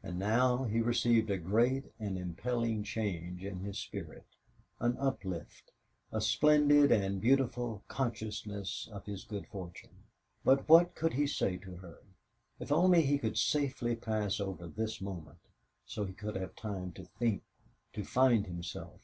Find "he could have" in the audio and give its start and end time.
16.04-16.54